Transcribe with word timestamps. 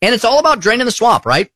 And 0.00 0.14
it's 0.14 0.24
all 0.24 0.38
about 0.38 0.60
draining 0.60 0.86
the 0.86 0.92
swamp, 0.92 1.26
right? 1.26 1.50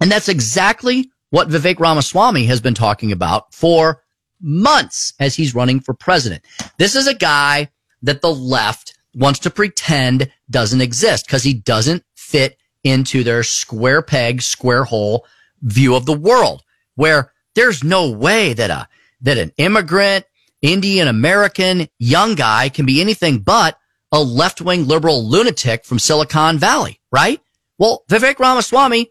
And 0.00 0.10
that's 0.10 0.28
exactly 0.28 1.10
what 1.30 1.48
Vivek 1.48 1.80
Ramaswamy 1.80 2.44
has 2.46 2.60
been 2.60 2.74
talking 2.74 3.12
about 3.12 3.54
for 3.54 4.02
months 4.40 5.14
as 5.18 5.34
he's 5.34 5.54
running 5.54 5.80
for 5.80 5.94
president. 5.94 6.42
This 6.78 6.94
is 6.94 7.06
a 7.06 7.14
guy 7.14 7.70
that 8.02 8.20
the 8.20 8.34
left 8.34 8.94
wants 9.14 9.40
to 9.40 9.50
pretend 9.50 10.30
doesn't 10.50 10.80
exist 10.80 11.26
because 11.26 11.42
he 11.42 11.54
doesn't 11.54 12.04
fit 12.14 12.58
into 12.84 13.22
their 13.22 13.42
square 13.42 14.02
peg, 14.02 14.42
square 14.42 14.84
hole 14.84 15.26
view 15.62 15.94
of 15.94 16.06
the 16.06 16.12
world 16.12 16.62
where 16.96 17.32
there's 17.54 17.84
no 17.84 18.10
way 18.10 18.52
that 18.54 18.70
a, 18.70 18.88
that 19.20 19.38
an 19.38 19.52
immigrant, 19.56 20.24
Indian 20.60 21.08
American 21.08 21.88
young 21.98 22.34
guy 22.34 22.68
can 22.68 22.86
be 22.86 23.00
anything 23.00 23.38
but 23.38 23.78
a 24.10 24.22
left 24.22 24.60
wing 24.60 24.86
liberal 24.86 25.26
lunatic 25.26 25.84
from 25.84 25.98
Silicon 25.98 26.58
Valley, 26.58 27.00
right? 27.10 27.40
Well, 27.82 28.04
Vivek 28.08 28.38
Ramaswamy 28.38 29.10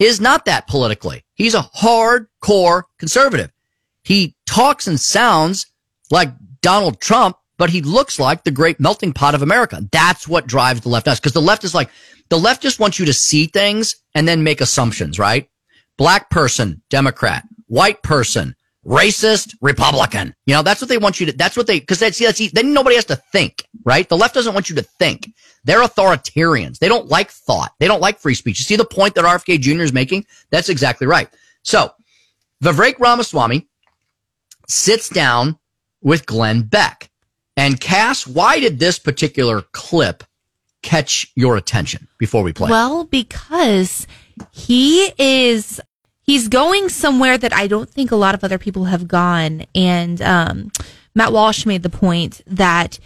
is 0.00 0.20
not 0.20 0.46
that 0.46 0.66
politically. 0.66 1.24
He's 1.34 1.54
a 1.54 1.60
hardcore 1.62 2.82
conservative. 2.98 3.52
He 4.02 4.34
talks 4.44 4.88
and 4.88 4.98
sounds 4.98 5.66
like 6.10 6.32
Donald 6.60 7.00
Trump, 7.00 7.36
but 7.58 7.70
he 7.70 7.80
looks 7.80 8.18
like 8.18 8.42
the 8.42 8.50
great 8.50 8.80
melting 8.80 9.12
pot 9.12 9.36
of 9.36 9.42
America. 9.42 9.86
That's 9.92 10.26
what 10.26 10.48
drives 10.48 10.80
the 10.80 10.88
left 10.88 11.06
nuts. 11.06 11.20
Cause 11.20 11.32
the 11.32 11.40
left 11.40 11.62
is 11.62 11.76
like, 11.76 11.90
the 12.28 12.40
left 12.40 12.60
just 12.60 12.80
wants 12.80 12.98
you 12.98 13.06
to 13.06 13.12
see 13.12 13.46
things 13.46 13.94
and 14.16 14.26
then 14.26 14.42
make 14.42 14.60
assumptions, 14.60 15.20
right? 15.20 15.48
Black 15.96 16.28
person, 16.28 16.82
Democrat, 16.90 17.44
white 17.68 18.02
person, 18.02 18.56
racist, 18.88 19.54
Republican. 19.60 20.34
You 20.46 20.54
know, 20.54 20.62
that's 20.62 20.80
what 20.80 20.88
they 20.88 20.96
want 20.96 21.20
you 21.20 21.26
to, 21.26 21.32
that's 21.32 21.56
what 21.56 21.66
they, 21.66 21.78
cause 21.78 21.98
that's, 21.98 22.18
that's, 22.18 22.50
then 22.52 22.72
nobody 22.72 22.96
has 22.96 23.04
to 23.06 23.16
think, 23.16 23.68
right? 23.84 24.08
The 24.08 24.16
left 24.16 24.34
doesn't 24.34 24.54
want 24.54 24.70
you 24.70 24.76
to 24.76 24.82
think. 24.82 25.30
They're 25.64 25.82
authoritarians. 25.82 26.78
They 26.78 26.88
don't 26.88 27.08
like 27.08 27.30
thought. 27.30 27.74
They 27.78 27.86
don't 27.86 28.00
like 28.00 28.18
free 28.18 28.34
speech. 28.34 28.58
You 28.58 28.64
see 28.64 28.76
the 28.76 28.86
point 28.86 29.14
that 29.14 29.24
RFK 29.24 29.60
Jr. 29.60 29.82
is 29.82 29.92
making? 29.92 30.24
That's 30.50 30.70
exactly 30.70 31.06
right. 31.06 31.28
So 31.62 31.92
Vivek 32.64 32.98
Ramaswamy 32.98 33.68
sits 34.66 35.10
down 35.10 35.58
with 36.00 36.24
Glenn 36.24 36.62
Beck. 36.62 37.10
And 37.56 37.78
Cass, 37.78 38.26
why 38.26 38.60
did 38.60 38.78
this 38.78 38.98
particular 38.98 39.62
clip 39.72 40.24
catch 40.82 41.30
your 41.34 41.56
attention 41.56 42.08
before 42.18 42.42
we 42.42 42.52
play? 42.52 42.70
Well, 42.70 43.04
because 43.04 44.06
he 44.52 45.12
is 45.18 45.80
he's 46.28 46.48
going 46.48 46.90
somewhere 46.90 47.38
that 47.38 47.54
I 47.54 47.66
don't 47.66 47.88
think 47.88 48.10
a 48.10 48.16
lot 48.16 48.34
of 48.34 48.44
other 48.44 48.58
people 48.58 48.84
have 48.84 49.08
gone. 49.08 49.64
And 49.74 50.20
um, 50.20 50.70
Matt 51.14 51.32
Walsh 51.32 51.64
made 51.64 51.82
the 51.82 51.88
point 51.88 52.42
that 52.46 52.98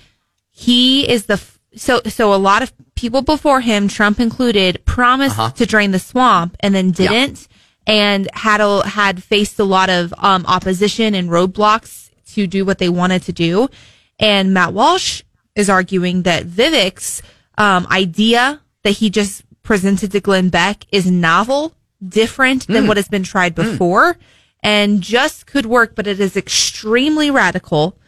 he 0.50 1.08
is 1.08 1.26
the 1.26 1.40
so 1.76 2.02
so 2.08 2.34
a 2.34 2.36
lot 2.36 2.62
of 2.62 2.72
people 2.96 3.22
before 3.22 3.60
him, 3.60 3.86
Trump 3.86 4.18
included, 4.18 4.84
promised 4.84 5.38
uh-huh. 5.38 5.52
to 5.52 5.64
drain 5.64 5.92
the 5.92 6.00
swamp 6.00 6.56
and 6.60 6.74
then 6.74 6.90
didn't, 6.90 7.46
yeah. 7.86 7.94
and 7.94 8.28
had 8.34 8.60
a, 8.60 8.86
had 8.86 9.22
faced 9.22 9.58
a 9.60 9.64
lot 9.64 9.88
of 9.88 10.12
um, 10.18 10.44
opposition 10.46 11.14
and 11.14 11.30
roadblocks 11.30 12.10
to 12.34 12.48
do 12.48 12.64
what 12.64 12.78
they 12.78 12.88
wanted 12.88 13.22
to 13.22 13.32
do. 13.32 13.68
And 14.18 14.52
Matt 14.52 14.72
Walsh 14.72 15.22
is 15.54 15.70
arguing 15.70 16.22
that 16.24 16.44
Vivek's 16.44 17.22
um, 17.56 17.86
idea 17.88 18.60
that 18.82 18.90
he 18.90 19.10
just 19.10 19.44
presented 19.62 20.10
to 20.10 20.20
Glenn 20.20 20.48
Beck 20.48 20.84
is 20.90 21.10
novel, 21.10 21.72
different 22.06 22.66
than 22.66 22.84
mm. 22.84 22.88
what 22.88 22.96
has 22.96 23.08
been 23.08 23.22
tried 23.22 23.54
hmm. 23.56 23.62
before, 23.62 24.14
mm. 24.14 24.18
and 24.62 25.00
just 25.00 25.46
could 25.46 25.66
work, 25.66 25.94
but 25.94 26.06
it 26.06 26.20
is 26.20 26.36
extremely 26.36 27.30
radical, 27.30 27.98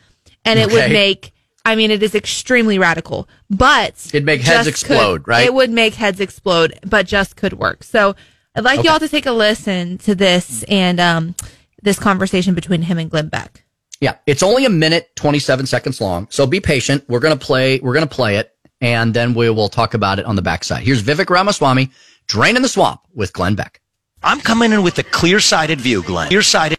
and 0.44 0.58
okay. 0.58 0.68
it 0.68 0.72
would 0.72 0.92
make. 0.92 1.32
I 1.66 1.76
mean, 1.76 1.90
it 1.90 2.02
is 2.02 2.14
extremely 2.14 2.78
radical, 2.78 3.26
but 3.48 3.94
it'd 4.08 4.26
make 4.26 4.42
heads 4.42 4.66
explode, 4.66 5.24
could, 5.24 5.28
right? 5.28 5.46
It 5.46 5.54
would 5.54 5.70
make 5.70 5.94
heads 5.94 6.20
explode, 6.20 6.78
but 6.84 7.06
just 7.06 7.36
could 7.36 7.54
work. 7.54 7.82
So 7.82 8.14
I'd 8.54 8.64
like 8.64 8.80
okay. 8.80 8.88
y'all 8.88 8.98
to 8.98 9.08
take 9.08 9.24
a 9.24 9.32
listen 9.32 9.96
to 9.98 10.14
this 10.14 10.62
and 10.64 11.00
um, 11.00 11.34
this 11.82 11.98
conversation 11.98 12.54
between 12.54 12.82
him 12.82 12.98
and 12.98 13.10
Glenn 13.10 13.28
Beck. 13.28 13.64
Yeah, 14.00 14.16
it's 14.26 14.42
only 14.42 14.66
a 14.66 14.70
minute, 14.70 15.16
27 15.16 15.64
seconds 15.64 16.00
long. 16.00 16.26
So 16.30 16.46
be 16.46 16.60
patient. 16.60 17.04
We're 17.08 17.20
going 17.20 17.38
to 17.38 17.42
play, 17.42 17.80
we're 17.80 17.94
going 17.94 18.06
to 18.06 18.14
play 18.14 18.36
it 18.36 18.54
and 18.80 19.14
then 19.14 19.32
we 19.32 19.48
will 19.48 19.68
talk 19.68 19.94
about 19.94 20.18
it 20.18 20.26
on 20.26 20.36
the 20.36 20.42
backside. 20.42 20.82
Here's 20.82 21.02
Vivek 21.02 21.30
Ramaswamy, 21.30 21.90
Drain 22.26 22.56
in 22.56 22.62
the 22.62 22.68
Swamp 22.68 23.00
with 23.14 23.32
Glenn 23.32 23.54
Beck. 23.54 23.80
I'm 24.24 24.40
coming 24.40 24.72
in 24.72 24.82
with 24.82 24.98
a 24.98 25.02
clear 25.02 25.38
sighted 25.38 25.82
view, 25.82 26.02
Glenn. 26.02 26.28
Clear-sided 26.28 26.78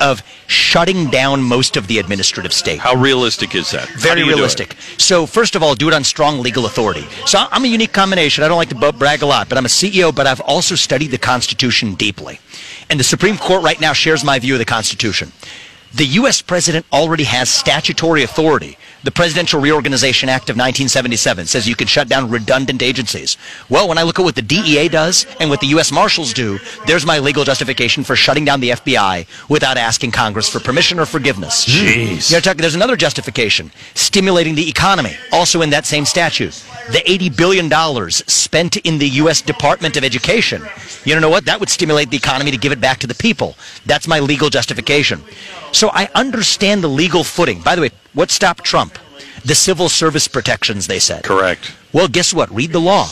of 0.00 0.22
shutting 0.46 1.10
down 1.10 1.42
most 1.42 1.76
of 1.76 1.88
the 1.88 1.98
administrative 1.98 2.52
state. 2.52 2.78
How 2.78 2.94
realistic 2.94 3.56
is 3.56 3.72
that? 3.72 3.88
Very 3.96 4.22
realistic. 4.22 4.76
So 4.96 5.26
first 5.26 5.56
of 5.56 5.62
all, 5.62 5.74
do 5.74 5.88
it 5.88 5.94
on 5.94 6.04
strong 6.04 6.40
legal 6.40 6.66
authority. 6.66 7.04
So 7.26 7.46
I'm 7.50 7.64
a 7.64 7.68
unique 7.68 7.92
combination. 7.92 8.44
I 8.44 8.48
don't 8.48 8.58
like 8.58 8.68
to 8.68 8.92
brag 8.92 9.22
a 9.22 9.26
lot, 9.26 9.48
but 9.48 9.58
I'm 9.58 9.64
a 9.64 9.68
CEO, 9.68 10.14
but 10.14 10.28
I've 10.28 10.40
also 10.42 10.76
studied 10.76 11.10
the 11.10 11.18
Constitution 11.18 11.94
deeply. 11.94 12.38
And 12.90 13.00
the 13.00 13.04
Supreme 13.04 13.38
Court 13.38 13.64
right 13.64 13.80
now 13.80 13.92
shares 13.92 14.22
my 14.22 14.38
view 14.38 14.54
of 14.54 14.60
the 14.60 14.64
Constitution. 14.64 15.32
The 15.94 16.06
U.S. 16.18 16.42
president 16.42 16.86
already 16.92 17.22
has 17.22 17.48
statutory 17.48 18.24
authority. 18.24 18.76
The 19.04 19.12
Presidential 19.12 19.60
Reorganization 19.60 20.28
Act 20.28 20.50
of 20.50 20.56
1977 20.56 21.46
says 21.46 21.68
you 21.68 21.76
can 21.76 21.86
shut 21.86 22.08
down 22.08 22.30
redundant 22.30 22.82
agencies. 22.82 23.36
Well, 23.68 23.86
when 23.86 23.96
I 23.96 24.02
look 24.02 24.18
at 24.18 24.24
what 24.24 24.34
the 24.34 24.42
DEA 24.42 24.88
does 24.88 25.24
and 25.38 25.50
what 25.50 25.60
the 25.60 25.68
U.S. 25.68 25.92
Marshals 25.92 26.32
do, 26.32 26.58
there's 26.86 27.06
my 27.06 27.20
legal 27.20 27.44
justification 27.44 28.02
for 28.02 28.16
shutting 28.16 28.44
down 28.44 28.58
the 28.58 28.70
FBI 28.70 29.48
without 29.48 29.76
asking 29.76 30.10
Congress 30.10 30.48
for 30.48 30.58
permission 30.58 30.98
or 30.98 31.06
forgiveness. 31.06 31.64
Jeez. 31.64 32.32
You 32.32 32.40
talk, 32.40 32.56
there's 32.56 32.74
another 32.74 32.96
justification. 32.96 33.70
Stimulating 33.94 34.56
the 34.56 34.68
economy, 34.68 35.14
also 35.30 35.62
in 35.62 35.70
that 35.70 35.86
same 35.86 36.06
statute. 36.06 36.54
The 36.90 37.04
$80 37.06 37.36
billion 37.36 38.10
spent 38.10 38.78
in 38.78 38.98
the 38.98 39.08
U.S. 39.10 39.42
Department 39.42 39.96
of 39.96 40.02
Education. 40.02 40.62
You 41.04 41.20
know 41.20 41.30
what? 41.30 41.44
That 41.44 41.60
would 41.60 41.68
stimulate 41.68 42.10
the 42.10 42.16
economy 42.16 42.50
to 42.50 42.58
give 42.58 42.72
it 42.72 42.80
back 42.80 42.98
to 43.00 43.06
the 43.06 43.14
people. 43.14 43.54
That's 43.86 44.08
my 44.08 44.18
legal 44.18 44.50
justification. 44.50 45.22
So 45.72 45.83
I 45.92 46.08
understand 46.14 46.82
the 46.82 46.88
legal 46.88 47.24
footing. 47.24 47.60
By 47.60 47.74
the 47.74 47.82
way, 47.82 47.90
what 48.12 48.30
stopped 48.30 48.64
Trump? 48.64 48.98
The 49.44 49.54
civil 49.54 49.88
service 49.88 50.28
protections, 50.28 50.86
they 50.86 50.98
said. 50.98 51.24
Correct. 51.24 51.74
Well, 51.92 52.08
guess 52.08 52.32
what? 52.32 52.50
Read 52.54 52.72
the 52.72 52.80
law. 52.80 53.08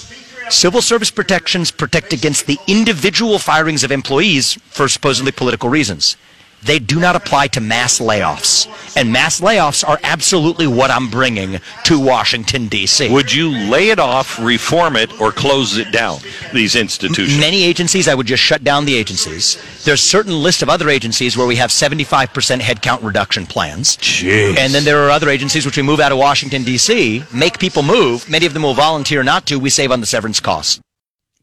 Civil 0.48 0.82
service 0.82 1.10
protections 1.10 1.70
protect 1.70 2.12
against 2.12 2.46
the 2.46 2.58
individual 2.66 3.38
firings 3.38 3.84
of 3.84 3.92
employees 3.92 4.54
for 4.70 4.88
supposedly 4.88 5.32
political 5.32 5.68
reasons 5.68 6.16
they 6.64 6.78
do 6.78 7.00
not 7.00 7.16
apply 7.16 7.48
to 7.48 7.60
mass 7.60 7.98
layoffs. 7.98 8.68
And 8.96 9.12
mass 9.12 9.40
layoffs 9.40 9.86
are 9.86 9.98
absolutely 10.02 10.66
what 10.66 10.90
I'm 10.90 11.10
bringing 11.10 11.58
to 11.84 11.98
Washington, 11.98 12.68
D.C. 12.68 13.10
Would 13.10 13.32
you 13.32 13.50
lay 13.50 13.90
it 13.90 13.98
off, 13.98 14.38
reform 14.38 14.96
it, 14.96 15.20
or 15.20 15.32
close 15.32 15.76
it 15.76 15.92
down, 15.92 16.20
these 16.52 16.76
institutions? 16.76 17.40
Many 17.40 17.64
agencies, 17.64 18.06
I 18.06 18.14
would 18.14 18.26
just 18.26 18.42
shut 18.42 18.62
down 18.62 18.84
the 18.84 18.94
agencies. 18.94 19.56
There's 19.84 20.00
a 20.00 20.04
certain 20.04 20.42
list 20.42 20.62
of 20.62 20.68
other 20.68 20.88
agencies 20.88 21.36
where 21.36 21.46
we 21.46 21.56
have 21.56 21.70
75% 21.70 22.60
headcount 22.60 23.02
reduction 23.02 23.46
plans. 23.46 23.96
Jeez. 23.96 24.56
And 24.56 24.72
then 24.72 24.84
there 24.84 25.02
are 25.04 25.10
other 25.10 25.28
agencies 25.28 25.66
which 25.66 25.76
we 25.76 25.82
move 25.82 26.00
out 26.00 26.12
of 26.12 26.18
Washington, 26.18 26.62
D.C., 26.62 27.24
make 27.34 27.58
people 27.58 27.82
move. 27.82 28.28
Many 28.28 28.46
of 28.46 28.54
them 28.54 28.62
will 28.62 28.74
volunteer 28.74 29.22
not 29.22 29.46
to. 29.46 29.58
We 29.58 29.70
save 29.70 29.90
on 29.90 30.00
the 30.00 30.06
severance 30.06 30.38
costs. 30.38 30.80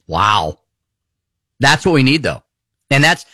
Wow. 0.07 0.59
That's 1.59 1.86
what 1.86 1.94
we 1.94 2.03
need, 2.03 2.24
though. 2.24 2.41
And 2.90 3.03
that's 3.03 3.25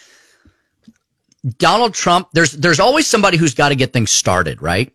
Donald 1.58 1.94
Trump, 1.94 2.30
there's, 2.34 2.52
there's 2.52 2.80
always 2.80 3.08
somebody 3.08 3.38
who's 3.38 3.54
got 3.54 3.70
to 3.70 3.76
get 3.76 3.94
things 3.94 4.12
started, 4.12 4.62
right? 4.62 4.92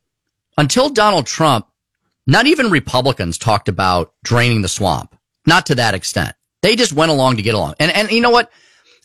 Until 0.59 0.88
Donald 0.88 1.27
Trump, 1.27 1.66
not 2.27 2.47
even 2.47 2.71
Republicans 2.71 3.38
talked 3.38 3.69
about 3.69 4.12
draining 4.25 4.62
the 4.62 4.69
swamp. 4.69 5.16
Not 5.47 5.66
to 5.66 5.75
that 5.77 5.94
extent. 5.94 6.34
They 6.62 6.77
just 6.77 6.93
went 6.93 7.10
along 7.10 7.37
to 7.37 7.43
get 7.43 7.55
along. 7.55 7.75
And, 7.81 7.91
and 7.91 8.10
you 8.10 8.21
know 8.21 8.31
what? 8.31 8.50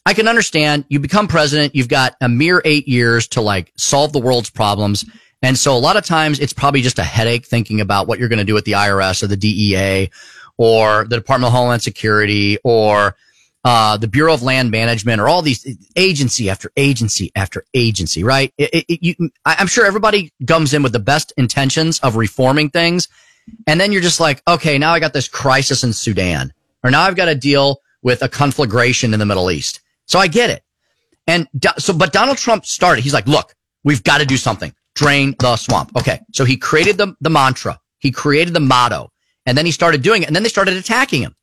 I 0.06 0.14
can 0.14 0.28
understand 0.28 0.86
you 0.90 1.00
become 1.00 1.28
president. 1.28 1.76
You've 1.76 1.88
got 1.88 2.16
a 2.22 2.30
mere 2.30 2.62
eight 2.66 2.88
years 2.88 3.28
to 3.30 3.42
like 3.42 3.72
solve 3.78 4.14
the 4.14 4.20
world's 4.20 4.50
problems. 4.50 5.06
And 5.42 5.58
so 5.58 5.76
a 5.76 5.80
lot 5.80 5.98
of 5.98 6.06
times 6.06 6.40
it's 6.40 6.54
probably 6.54 6.82
just 6.82 7.00
a 7.00 7.04
headache 7.04 7.46
thinking 7.46 7.82
about 7.82 8.08
what 8.08 8.20
you're 8.20 8.30
going 8.30 8.40
to 8.40 8.46
do 8.46 8.54
with 8.54 8.66
the 8.66 8.74
IRS 8.74 9.24
or 9.24 9.28
the 9.28 9.38
DEA 9.38 10.12
or 10.58 11.06
the 11.06 11.16
Department 11.16 11.48
of 11.48 11.54
Homeland 11.54 11.82
Security 11.82 12.58
or 12.64 13.16
uh, 13.66 13.98
the 13.98 14.08
Bureau 14.08 14.32
of 14.32 14.44
Land 14.44 14.70
Management 14.70 15.20
or 15.20 15.28
all 15.28 15.42
these 15.42 15.66
agency 15.96 16.52
after 16.52 16.72
agency 16.78 17.32
after 17.36 17.66
agency, 17.74 18.24
right? 18.24 18.54
It, 18.60 18.86
it, 18.88 19.04
you, 19.04 19.32
I'm 19.44 19.66
sure 19.66 19.88
everybody 19.88 20.32
comes 20.48 20.76
in 20.76 20.84
with 20.84 20.94
the 20.94 21.00
best 21.00 21.34
intentions 21.36 22.00
of 22.02 22.16
reforming 22.16 22.70
things. 22.70 23.08
And 23.66 23.82
then 23.82 23.92
you're 23.92 24.04
just 24.04 24.20
like, 24.20 24.44
okay, 24.48 24.78
now 24.78 24.94
I 24.94 25.00
got 25.00 25.14
this 25.14 25.28
crisis 25.28 25.84
in 25.84 25.94
Sudan 25.94 26.54
or 26.84 26.92
now 26.92 27.02
I've 27.02 27.16
got 27.16 27.26
to 27.26 27.34
deal 27.34 27.82
with 28.04 28.22
a 28.22 28.30
conflagration 28.30 29.14
in 29.14 29.20
the 29.20 29.26
Middle 29.26 29.50
East. 29.50 29.82
So 30.06 30.20
I 30.20 30.28
get 30.28 30.52
it. 30.52 30.62
And 31.26 31.48
so, 31.80 31.92
but 31.92 32.14
Donald 32.14 32.38
Trump 32.38 32.68
started, 32.68 33.04
he's 33.04 33.14
like, 33.14 33.26
look, 33.26 33.56
we've 33.84 34.04
got 34.04 34.20
to 34.20 34.28
do 34.28 34.38
something. 34.38 34.72
Drain 34.94 35.36
the 35.40 35.56
swamp. 35.58 35.92
Okay. 35.98 36.20
So 36.34 36.46
he 36.46 36.56
created 36.56 37.00
the, 37.00 37.16
the 37.20 37.32
mantra. 37.32 37.80
He 37.98 38.12
created 38.12 38.54
the 38.54 38.60
motto 38.60 39.10
and 39.48 39.58
then 39.58 39.66
he 39.66 39.72
started 39.72 40.04
doing 40.04 40.22
it 40.22 40.28
and 40.28 40.36
then 40.36 40.44
they 40.44 40.50
started 40.50 40.78
attacking 40.78 41.24
him. 41.24 41.36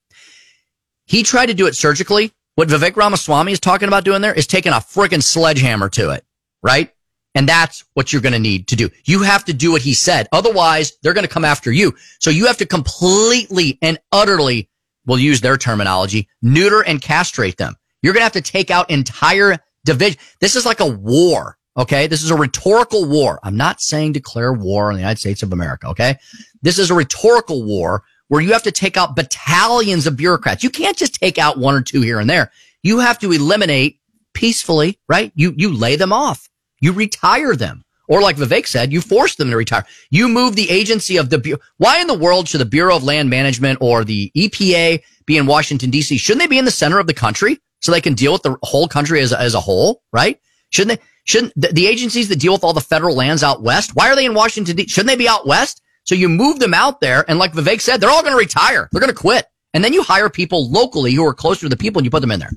He 1.07 1.23
tried 1.23 1.47
to 1.47 1.55
do 1.55 1.67
it 1.67 1.77
surgically. 1.77 2.33
What 2.55 2.69
Vivek 2.69 2.97
Ramaswamy 2.97 3.53
is 3.53 3.61
talking 3.61 3.89
about 3.89 4.05
doing 4.05 4.21
there 4.21 4.35
is 4.35 4.47
taking 4.47 4.73
a 4.73 4.77
freaking 4.77 5.23
sledgehammer 5.23 5.89
to 5.91 6.11
it, 6.11 6.25
right? 6.63 6.93
And 7.35 7.49
that's 7.49 7.85
what 7.95 8.13
you're 8.13 8.23
going 8.23 8.35
to 8.35 8.39
need 8.39 8.69
to 8.69 8.77
do. 8.77 8.91
You 9.05 9.23
have 9.23 9.45
to 9.47 9.55
do 9.55 9.73
what 9.73 9.83
he 9.83 9.95
said. 9.95 10.29
Otherwise, 10.33 10.93
they're 11.03 11.15
going 11.15 11.27
to 11.27 11.33
come 11.33 11.47
after 11.47 11.73
you. 11.73 11.95
So 12.21 12.31
you 12.31 12.47
have 12.47 12.59
to 12.59 12.67
completely 12.67 13.79
and 13.81 13.99
utterly 14.13 14.69
we'll 15.07 15.19
use 15.19 15.41
their 15.41 15.57
terminology, 15.57 16.29
neuter 16.43 16.83
and 16.83 17.01
castrate 17.01 17.57
them. 17.57 17.75
You're 18.03 18.13
going 18.13 18.21
to 18.21 18.25
have 18.25 18.33
to 18.33 18.43
take 18.43 18.71
out 18.71 18.91
entire 18.91 19.57
division. 19.85 20.21
This 20.41 20.57
is 20.57 20.67
like 20.67 20.81
a 20.81 20.87
war. 20.87 21.57
Okay. 21.77 22.07
This 22.07 22.23
is 22.23 22.31
a 22.31 22.37
rhetorical 22.37 23.09
war. 23.09 23.41
I'm 23.43 23.57
not 23.57 23.81
saying 23.81 24.13
declare 24.13 24.53
war 24.53 24.89
on 24.89 24.95
the 24.95 25.01
United 25.01 25.21
States 25.21 25.43
of 25.43 25.53
America. 25.53 25.89
Okay. 25.89 26.17
This 26.61 26.79
is 26.79 26.91
a 26.91 26.95
rhetorical 26.95 27.65
war 27.65 28.05
where 28.33 28.41
you 28.41 28.55
have 28.55 28.63
to 28.63 28.73
take 28.73 28.97
out 28.97 29.15
battalions 29.15 30.07
of 30.07 30.17
bureaucrats. 30.17 30.65
You 30.65 30.71
can't 30.71 30.97
just 30.97 31.17
take 31.17 31.37
out 31.37 31.59
one 31.59 31.75
or 31.75 31.83
two 31.83 32.01
here 32.01 32.19
and 32.19 32.31
there. 32.31 32.51
You 32.83 33.01
have 33.01 33.19
to 33.19 33.31
eliminate 33.31 34.01
peacefully, 34.33 34.99
right? 35.07 35.31
You, 35.35 35.53
you 35.55 35.71
lay 35.71 35.97
them 35.97 36.15
off. 36.15 36.49
You 36.81 36.93
retire 36.93 37.55
them. 37.55 37.85
Or 38.09 38.23
like 38.23 38.37
Vivek 38.37 38.67
said, 38.67 38.91
you 38.91 39.03
force 39.03 39.35
them 39.35 39.51
to 39.51 39.57
retire. 39.59 39.85
You 40.11 40.31
move 40.31 40.57
the 40.57 40.71
agency 40.71 41.19
of 41.19 41.29
the, 41.29 41.61
why 41.77 42.01
in 42.01 42.07
the 42.07 42.17
world 42.17 42.49
should 42.49 42.63
the 42.63 42.65
Bureau 42.65 42.97
of 42.97 43.05
Land 43.05 43.29
Management 43.29 43.81
or 43.83 44.03
the 44.03 44.33
EPA 44.35 45.03
be 45.27 45.37
in 45.37 45.45
Washington 45.45 45.91
DC? 45.91 46.19
Shouldn't 46.19 46.41
they 46.41 46.47
be 46.47 46.59
in 46.59 46.65
the 46.65 46.71
center 46.71 46.99
of 46.99 47.07
the 47.07 47.13
country 47.13 47.61
so 47.81 47.93
they 47.93 48.01
can 48.01 48.15
deal 48.15 48.33
with 48.33 48.45
the 48.45 48.57
whole 48.63 48.89
country 48.89 49.21
as, 49.21 49.33
a- 49.33 49.41
as 49.41 49.53
a 49.53 49.61
whole, 49.61 50.01
right? 50.11 50.41
Shouldn't 50.71 50.99
they, 50.99 51.07
shouldn't 51.25 51.53
the, 51.55 51.69
the 51.69 51.87
agencies 51.87 52.31
that 52.31 52.41
deal 52.41 52.55
with 52.55 52.65
all 52.65 52.73
the 52.73 52.81
federal 52.81 53.15
lands 53.15 53.43
out 53.43 53.63
west, 53.63 53.95
why 53.95 54.11
are 54.11 54.17
they 54.17 54.25
in 54.25 54.33
Washington 54.33 54.75
DC? 54.75 54.89
Shouldn't 54.89 55.09
they 55.09 55.17
be 55.17 55.29
out 55.29 55.47
west? 55.47 55.83
So 56.05 56.15
you 56.15 56.29
move 56.29 56.59
them 56.59 56.75
out 56.75 57.01
there. 57.01 57.25
And 57.29 57.39
like 57.39 57.53
Vivek 57.53 57.81
said, 57.81 58.01
they're 58.01 58.11
all 58.11 58.23
going 58.23 58.33
to 58.33 58.39
retire. 58.39 58.89
They're 58.91 59.01
going 59.01 59.13
to 59.15 59.19
quit. 59.21 59.47
And 59.75 59.83
then 59.85 59.93
you 59.93 60.03
hire 60.03 60.29
people 60.29 60.71
locally 60.71 61.13
who 61.13 61.25
are 61.27 61.33
closer 61.35 61.61
to 61.63 61.69
the 61.69 61.77
people 61.77 62.01
and 62.01 62.05
you 62.05 62.11
put 62.11 62.21
them 62.21 62.31
in 62.33 62.41
there. 62.41 62.51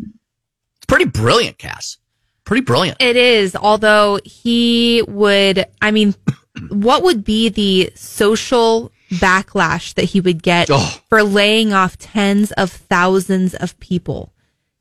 It's 0.78 0.86
pretty 0.88 1.06
brilliant, 1.06 1.58
Cass. 1.58 1.98
Pretty 2.44 2.62
brilliant. 2.64 3.02
It 3.02 3.16
is, 3.16 3.56
although 3.56 4.20
he 4.24 5.04
would, 5.08 5.66
I 5.82 5.92
mean, 5.92 6.14
what 6.70 7.04
would 7.04 7.24
be 7.24 7.50
the 7.50 7.92
social 7.96 8.92
backlash 9.12 9.94
that 9.96 10.06
he 10.06 10.20
would 10.22 10.44
get 10.44 10.68
Oh. 10.72 11.00
for 11.10 11.24
laying 11.24 11.74
off 11.74 11.98
tens 11.98 12.52
of 12.54 12.72
thousands 12.72 13.54
of 13.56 13.80
people? 13.80 14.34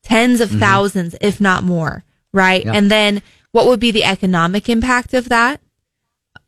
Tens 0.03 0.41
of 0.43 0.51
thousands, 0.51 1.15
if 1.23 1.41
not 1.41 1.65
more, 1.65 2.05
right? 2.33 2.61
Mm-hmm. 2.63 2.73
Yeah. 2.73 2.79
And 2.79 2.91
then 2.91 3.23
what 3.53 3.67
would 3.67 3.81
be 3.81 3.91
the 3.91 4.05
economic 4.05 4.69
impact 4.69 5.15
of 5.15 5.29
that? 5.31 5.61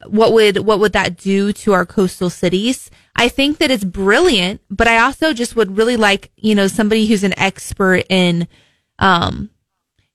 What 0.07 0.33
would, 0.33 0.59
what 0.59 0.79
would 0.79 0.93
that 0.93 1.17
do 1.17 1.53
to 1.55 1.73
our 1.73 1.87
coastal 1.87 2.29
cities? 2.31 2.91
I 3.17 3.29
think 3.29 3.59
that 3.59 3.71
it's 3.71 3.85
brilliant, 3.85 4.61
but 4.69 4.87
I 4.87 4.99
also 4.99 5.33
just 5.33 5.57
would 5.57 5.77
really 5.77 5.97
like, 5.97 6.31
you 6.37 6.55
know, 6.55 6.67
somebody 6.67 7.07
who's 7.07 7.25
an 7.25 7.39
expert 7.39 8.05
in, 8.11 8.47
um, 8.99 9.51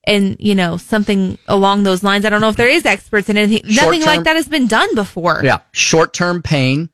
and 0.06 0.36
you 0.40 0.56
know 0.56 0.78
something 0.78 1.38
along 1.48 1.84
those 1.84 2.04
lines. 2.04 2.26
I 2.26 2.30
don't 2.30 2.42
know 2.42 2.50
if 2.50 2.58
there 2.58 2.68
is 2.68 2.86
experts 2.86 3.30
in 3.30 3.38
anything. 3.38 3.62
Nothing 3.76 4.02
Short-term- 4.02 4.16
like 4.16 4.24
that 4.26 4.36
has 4.36 4.48
been 4.48 4.68
done 4.68 4.94
before. 4.96 5.42
Yeah. 5.44 5.60
Short 5.72 6.14
term 6.14 6.42
pain. 6.42 6.90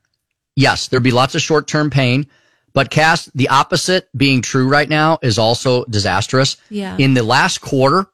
Yes, 0.56 0.88
there'd 0.88 1.02
be 1.02 1.10
lots 1.10 1.34
of 1.34 1.42
short 1.42 1.66
term 1.66 1.90
pain. 1.90 2.26
But 2.74 2.90
Cass, 2.90 3.26
the 3.34 3.48
opposite 3.48 4.08
being 4.16 4.42
true 4.42 4.68
right 4.68 4.88
now 4.88 5.18
is 5.22 5.38
also 5.38 5.84
disastrous. 5.86 6.58
Yeah. 6.68 6.96
In 6.98 7.14
the 7.14 7.22
last 7.22 7.60
quarter, 7.60 8.06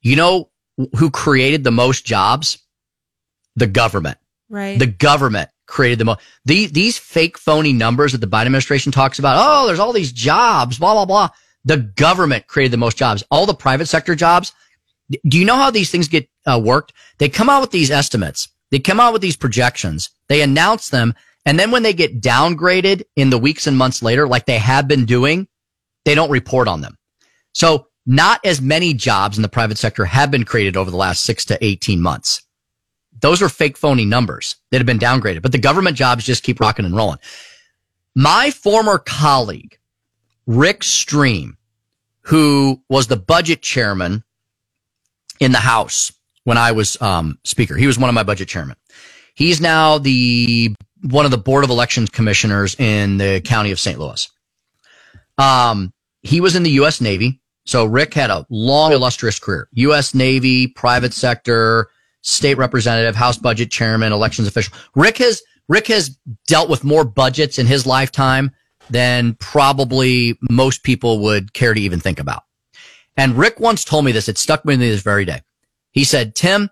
you 0.00 0.16
know 0.16 0.50
who 0.96 1.10
created 1.10 1.64
the 1.64 1.72
most 1.72 2.04
jobs? 2.06 2.58
The 3.56 3.66
government. 3.66 4.18
Right. 4.48 4.78
The 4.78 4.86
government 4.86 5.50
created 5.66 5.98
the 5.98 6.04
most. 6.04 6.20
These, 6.44 6.72
these 6.72 6.98
fake 6.98 7.38
phony 7.38 7.72
numbers 7.72 8.12
that 8.12 8.18
the 8.18 8.26
Biden 8.26 8.46
administration 8.46 8.92
talks 8.92 9.18
about. 9.18 9.36
Oh, 9.38 9.66
there's 9.66 9.78
all 9.78 9.92
these 9.92 10.12
jobs, 10.12 10.78
blah, 10.78 10.94
blah, 10.94 11.06
blah. 11.06 11.28
The 11.64 11.78
government 11.78 12.46
created 12.46 12.72
the 12.72 12.78
most 12.78 12.96
jobs. 12.96 13.24
All 13.30 13.46
the 13.46 13.54
private 13.54 13.86
sector 13.86 14.14
jobs. 14.14 14.52
Do 15.26 15.38
you 15.38 15.44
know 15.44 15.56
how 15.56 15.70
these 15.70 15.90
things 15.90 16.08
get 16.08 16.28
uh, 16.46 16.60
worked? 16.62 16.92
They 17.18 17.28
come 17.28 17.48
out 17.48 17.60
with 17.60 17.70
these 17.70 17.90
estimates. 17.90 18.48
They 18.70 18.78
come 18.78 19.00
out 19.00 19.12
with 19.12 19.22
these 19.22 19.36
projections. 19.36 20.10
They 20.28 20.42
announce 20.42 20.88
them. 20.88 21.14
And 21.44 21.58
then 21.58 21.70
when 21.70 21.82
they 21.82 21.92
get 21.92 22.20
downgraded 22.20 23.02
in 23.16 23.30
the 23.30 23.38
weeks 23.38 23.66
and 23.66 23.76
months 23.76 24.02
later, 24.02 24.26
like 24.26 24.46
they 24.46 24.58
have 24.58 24.88
been 24.88 25.04
doing, 25.04 25.48
they 26.04 26.14
don't 26.14 26.30
report 26.30 26.68
on 26.68 26.80
them. 26.80 26.96
So 27.52 27.88
not 28.06 28.40
as 28.44 28.60
many 28.60 28.94
jobs 28.94 29.36
in 29.36 29.42
the 29.42 29.48
private 29.48 29.78
sector 29.78 30.04
have 30.04 30.30
been 30.30 30.44
created 30.44 30.76
over 30.76 30.90
the 30.90 30.96
last 30.96 31.24
six 31.24 31.44
to 31.46 31.64
18 31.64 32.00
months. 32.00 32.42
Those 33.22 33.40
are 33.40 33.48
fake 33.48 33.78
phony 33.78 34.04
numbers 34.04 34.56
that 34.70 34.78
have 34.78 34.86
been 34.86 34.98
downgraded, 34.98 35.42
but 35.42 35.52
the 35.52 35.58
government 35.58 35.96
jobs 35.96 36.24
just 36.24 36.42
keep 36.42 36.60
rocking 36.60 36.84
and 36.84 36.94
rolling. 36.94 37.18
My 38.14 38.50
former 38.50 38.98
colleague, 38.98 39.78
Rick 40.46 40.82
Stream, 40.82 41.56
who 42.22 42.82
was 42.88 43.06
the 43.06 43.16
budget 43.16 43.62
chairman 43.62 44.24
in 45.40 45.52
the 45.52 45.58
House 45.58 46.12
when 46.44 46.58
I 46.58 46.72
was 46.72 47.00
um, 47.00 47.38
speaker, 47.44 47.76
he 47.76 47.86
was 47.86 47.98
one 47.98 48.08
of 48.08 48.14
my 48.14 48.24
budget 48.24 48.48
chairmen. 48.48 48.76
He's 49.34 49.60
now 49.60 49.98
the 49.98 50.74
one 51.02 51.24
of 51.24 51.30
the 51.30 51.38
board 51.38 51.64
of 51.64 51.70
elections 51.70 52.10
commissioners 52.10 52.78
in 52.78 53.18
the 53.18 53.40
county 53.40 53.70
of 53.70 53.80
St. 53.80 53.98
Louis. 53.98 54.28
Um, 55.38 55.92
he 56.22 56.40
was 56.40 56.54
in 56.54 56.64
the 56.64 56.70
U.S. 56.70 57.00
Navy. 57.00 57.40
So 57.64 57.84
Rick 57.84 58.14
had 58.14 58.30
a 58.30 58.44
long, 58.50 58.92
illustrious 58.92 59.38
career. 59.38 59.68
U.S. 59.72 60.14
Navy, 60.14 60.66
private 60.66 61.12
sector, 61.14 61.88
state 62.22 62.56
representative, 62.56 63.14
House 63.14 63.38
budget 63.38 63.70
chairman, 63.70 64.12
elections 64.12 64.48
official. 64.48 64.74
Rick 64.94 65.18
has, 65.18 65.42
Rick 65.68 65.88
has 65.88 66.16
dealt 66.46 66.70
with 66.70 66.84
more 66.84 67.04
budgets 67.04 67.58
in 67.58 67.66
his 67.66 67.86
lifetime 67.86 68.50
than 68.90 69.34
probably 69.34 70.38
most 70.50 70.82
people 70.82 71.20
would 71.20 71.52
care 71.52 71.74
to 71.74 71.80
even 71.80 72.00
think 72.00 72.18
about. 72.18 72.44
And 73.16 73.36
Rick 73.36 73.60
once 73.60 73.84
told 73.84 74.04
me 74.04 74.12
this. 74.12 74.28
It 74.28 74.38
stuck 74.38 74.64
with 74.64 74.80
me 74.80 74.88
this 74.88 75.02
very 75.02 75.24
day. 75.24 75.42
He 75.90 76.04
said, 76.04 76.34
Tim, 76.34 76.70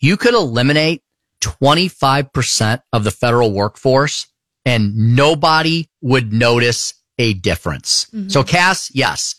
you 0.00 0.16
could 0.16 0.34
eliminate 0.34 1.02
25% 1.40 2.82
of 2.92 3.04
the 3.04 3.10
federal 3.10 3.52
workforce 3.52 4.26
and 4.64 5.14
nobody 5.14 5.88
would 6.00 6.32
notice 6.32 6.94
a 7.18 7.34
difference. 7.34 8.06
Mm-hmm. 8.06 8.28
So 8.28 8.42
Cass, 8.42 8.90
yes, 8.94 9.36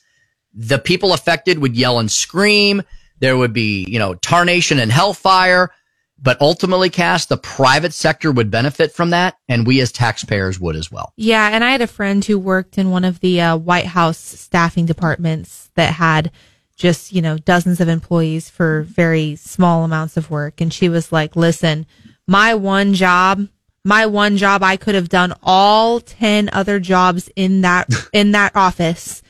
the 0.53 0.79
people 0.79 1.13
affected 1.13 1.59
would 1.59 1.75
yell 1.75 1.99
and 1.99 2.09
scream. 2.09 2.81
There 3.19 3.37
would 3.37 3.53
be, 3.53 3.85
you 3.87 3.99
know, 3.99 4.15
tarnation 4.15 4.79
and 4.79 4.91
hellfire. 4.91 5.71
But 6.19 6.41
ultimately, 6.41 6.89
Cass, 6.89 7.27
the 7.27 7.37
private 7.37 7.93
sector 7.93 8.31
would 8.31 8.49
benefit 8.49 8.91
from 8.91 9.11
that. 9.11 9.37
And 9.47 9.67
we 9.67 9.79
as 9.81 9.91
taxpayers 9.91 10.59
would 10.59 10.75
as 10.75 10.91
well. 10.91 11.13
Yeah, 11.15 11.49
and 11.49 11.63
I 11.63 11.71
had 11.71 11.81
a 11.81 11.87
friend 11.87 12.25
who 12.25 12.39
worked 12.39 12.77
in 12.77 12.89
one 12.89 13.03
of 13.03 13.19
the 13.19 13.39
uh, 13.39 13.57
White 13.57 13.85
House 13.85 14.17
staffing 14.17 14.87
departments 14.87 15.69
that 15.75 15.93
had 15.93 16.31
just, 16.75 17.11
you 17.13 17.21
know, 17.21 17.37
dozens 17.37 17.79
of 17.79 17.87
employees 17.87 18.49
for 18.49 18.81
very 18.83 19.35
small 19.35 19.83
amounts 19.83 20.17
of 20.17 20.31
work. 20.31 20.59
And 20.59 20.73
she 20.73 20.89
was 20.89 21.11
like, 21.11 21.35
listen, 21.35 21.85
my 22.27 22.55
one 22.55 22.93
job, 22.95 23.47
my 23.83 24.07
one 24.07 24.37
job, 24.37 24.63
I 24.63 24.75
could 24.75 24.95
have 24.95 25.09
done 25.09 25.33
all 25.43 25.99
10 25.99 26.49
other 26.51 26.79
jobs 26.79 27.29
in 27.35 27.61
that, 27.61 27.89
in 28.13 28.31
that 28.31 28.55
office 28.55 29.21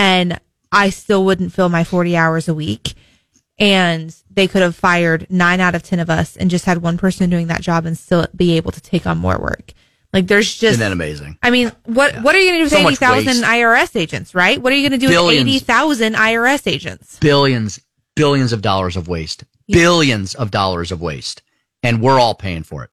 and 0.00 0.40
I 0.72 0.88
still 0.88 1.26
wouldn't 1.26 1.52
fill 1.52 1.68
my 1.68 1.84
40 1.84 2.16
hours 2.16 2.48
a 2.48 2.54
week. 2.54 2.94
And 3.60 4.14
they 4.30 4.48
could 4.48 4.62
have 4.62 4.74
fired 4.74 5.26
nine 5.28 5.60
out 5.60 5.74
of 5.74 5.82
10 5.82 6.00
of 6.00 6.08
us 6.08 6.36
and 6.36 6.50
just 6.50 6.64
had 6.64 6.78
one 6.78 6.96
person 6.96 7.28
doing 7.28 7.48
that 7.48 7.60
job 7.60 7.84
and 7.84 7.96
still 7.96 8.26
be 8.34 8.56
able 8.56 8.72
to 8.72 8.80
take 8.80 9.06
on 9.06 9.18
more 9.18 9.38
work. 9.38 9.74
Like 10.12 10.26
there's 10.26 10.48
just, 10.52 10.72
Isn't 10.72 10.80
that 10.80 10.92
amazing? 10.92 11.38
I 11.42 11.50
mean, 11.50 11.70
what 11.84 12.16
what 12.22 12.34
are 12.34 12.40
you 12.40 12.50
going 12.50 12.54
to 12.54 12.58
do 12.60 12.64
with 12.64 12.72
So 12.72 12.82
much 12.82 12.94
eighty 12.94 13.26
thousand. 13.26 13.44
IRS 13.44 13.94
agents, 13.94 14.34
right? 14.34 14.60
What 14.60 14.72
are 14.72 14.76
you 14.76 14.88
going 14.88 14.98
to 14.98 15.06
do 15.06 15.08
Billions. 15.12 15.44
with 15.44 15.54
eighty 15.54 15.58
thousand 15.64 16.14
IRS 16.14 16.66
agents? 16.66 17.18
Billions, 17.20 17.78
billions 18.16 18.52
of 18.52 18.62
dollars 18.62 18.96
of 18.96 19.06
waste, 19.06 19.44
billions 19.68 20.34
of 20.34 20.50
dollars 20.50 20.90
of 20.90 21.00
waste. 21.00 21.42
And 21.82 22.02
we're 22.02 22.18
all 22.18 22.34
paying 22.34 22.62
for 22.64 22.82
it. 22.84 22.88